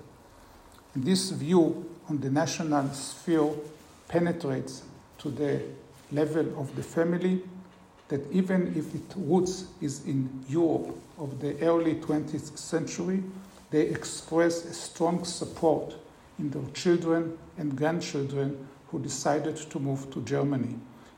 [0.95, 3.51] This view on the national sphere
[4.07, 4.81] penetrates
[5.19, 5.61] to the
[6.11, 7.43] level of the family
[8.07, 13.21] that even if its roots is in Europe of the early 20th century,
[13.69, 15.93] they express a strong support
[16.39, 20.75] in their children and grandchildren who decided to move to Germany.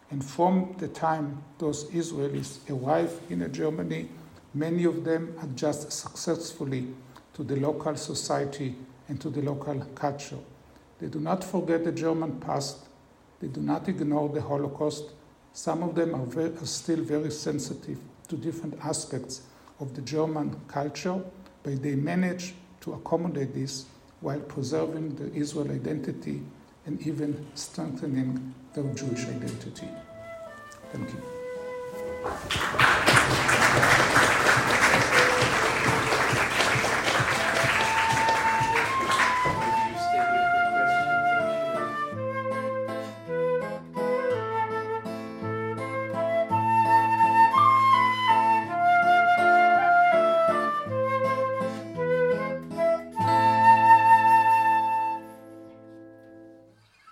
[0.09, 4.09] And from the time those Israelis arrive in Germany,
[4.53, 6.87] many of them adjust successfully
[7.33, 8.75] to the local society
[9.07, 10.39] and to the local culture.
[10.99, 12.77] They do not forget the German past,
[13.39, 15.11] they do not ignore the Holocaust.
[15.53, 17.97] Some of them are, very, are still very sensitive
[18.27, 19.41] to different aspects
[19.79, 21.21] of the German culture,
[21.63, 23.85] but they manage to accommodate this
[24.21, 26.41] while preserving the Israel identity
[26.85, 29.89] and even strengthening their Jewish identity.
[30.91, 31.21] Thank you.